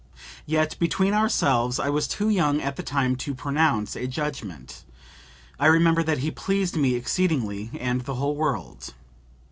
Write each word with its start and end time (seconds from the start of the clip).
Yet, 0.47 0.79
between 0.79 1.13
ourselves, 1.13 1.77
I 1.79 1.91
was 1.91 2.07
too 2.07 2.27
young 2.29 2.59
at 2.59 2.75
the 2.75 2.81
time 2.81 3.15
to 3.17 3.35
pronounce 3.35 3.95
a 3.95 4.07
judgment; 4.07 4.83
I 5.59 5.67
remember 5.67 6.01
that 6.01 6.17
he 6.25 6.31
pleased 6.31 6.75
me 6.75 6.95
exceedingly, 6.95 7.69
and 7.79 8.01
the 8.01 8.15
whole 8.15 8.35
world. 8.35 8.95